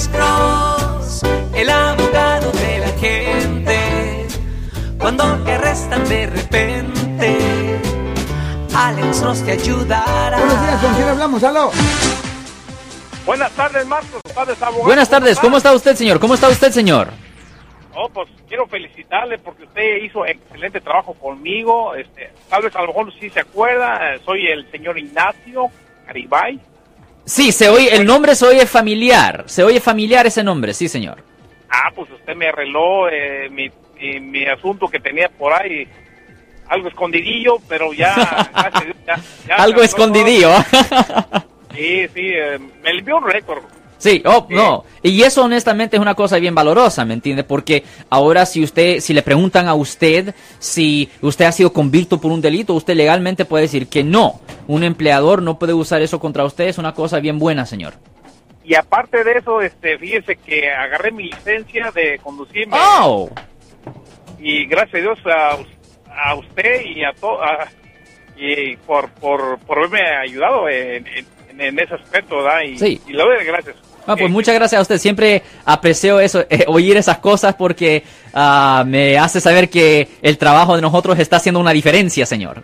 [0.00, 1.22] Alex Cross,
[1.54, 4.26] el abogado de la gente.
[4.98, 7.78] Cuando te arrestan de repente,
[8.74, 10.38] Alex Cross te ayudará.
[10.38, 11.44] Buenos días, ¿con quién hablamos?
[11.44, 11.70] ¡Aló!
[13.26, 14.22] Buenas tardes, Marcos.
[14.34, 14.84] Buenas, abogado.
[14.84, 16.18] Buenas tardes, ¿cómo está usted, señor?
[16.18, 17.08] ¿Cómo está usted, señor?
[17.94, 21.94] Oh, pues quiero felicitarle porque usted hizo excelente trabajo conmigo.
[21.94, 25.66] Este, tal vez a lo mejor sí se acuerda, eh, soy el señor Ignacio
[26.06, 26.58] Caribay.
[27.30, 29.44] Sí, se oye, el nombre se oye familiar.
[29.46, 31.22] Se oye familiar ese nombre, sí, señor.
[31.70, 33.70] Ah, pues usted me arregló eh, mi,
[34.18, 35.86] mi, asunto que tenía por ahí.
[36.66, 38.50] Algo escondidillo, pero ya...
[39.06, 40.50] ya- ya Algo escondidillo.
[41.72, 43.62] Sí, sí, eh, me limpió un récord.
[43.96, 44.84] Sí, oh, no.
[45.02, 47.44] Y eso honestamente es una cosa bien valorosa, ¿me entiende?
[47.44, 52.32] Porque ahora si usted, si le preguntan a usted si usted ha sido convicto por
[52.32, 54.40] un delito, usted legalmente puede decir que no.
[54.70, 57.94] Un empleador no puede usar eso contra usted, es una cosa bien buena, señor.
[58.64, 63.28] Y aparte de eso, este, fíjese que agarré mi licencia de conducir Oh,
[64.38, 67.40] y gracias a Dios a, a usted y a todo
[68.36, 72.60] y por, por, por haberme ayudado en, en, en ese aspecto, ¿verdad?
[72.62, 73.00] Y, Sí.
[73.08, 73.74] y le doy gracias.
[74.06, 74.98] Ah, pues Eh, muchas gracias a usted.
[74.98, 80.76] Siempre aprecio eso, eh, oír esas cosas porque ah, me hace saber que el trabajo
[80.76, 82.62] de nosotros está haciendo una diferencia, señor.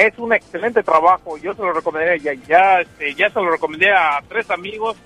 [0.00, 3.92] Es un excelente trabajo, yo se lo recomendé, ya, ya, este, ya se lo recomendé
[3.92, 4.96] a tres amigos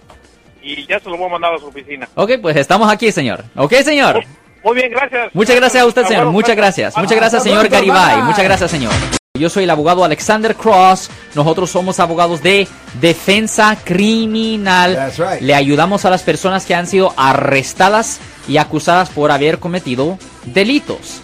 [0.63, 2.09] y ya se lo voy a mandar a su oficina.
[2.15, 3.43] Ok, pues estamos aquí, señor.
[3.57, 4.23] Ok, señor.
[4.63, 5.35] Muy bien, gracias.
[5.35, 6.31] Muchas gracias a usted, señor.
[6.31, 6.97] Muchas gracias.
[6.97, 8.23] Muchas gracias, señor Garibay.
[8.23, 8.93] Muchas gracias, señor.
[9.37, 11.11] Yo soy el abogado Alexander Cross.
[11.35, 12.69] Nosotros somos abogados de
[13.01, 14.95] defensa criminal.
[14.95, 15.41] That's right.
[15.41, 21.24] Le ayudamos a las personas que han sido arrestadas y acusadas por haber cometido delitos.